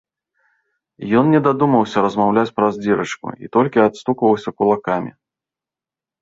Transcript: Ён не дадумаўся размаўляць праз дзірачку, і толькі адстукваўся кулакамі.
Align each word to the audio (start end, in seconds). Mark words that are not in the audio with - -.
Ён 1.19 1.25
не 1.33 1.41
дадумаўся 1.47 1.97
размаўляць 2.05 2.53
праз 2.61 2.73
дзірачку, 2.85 3.27
і 3.45 3.51
толькі 3.57 3.83
адстукваўся 3.87 4.49
кулакамі. 4.63 5.11